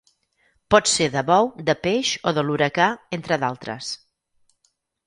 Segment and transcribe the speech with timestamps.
[0.75, 2.89] Pot ser de bou, de peix o de l'huracà,
[3.21, 3.97] entre d'altres.